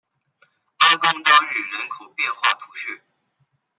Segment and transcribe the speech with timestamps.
[0.77, 3.03] 阿贡当日人口变化图示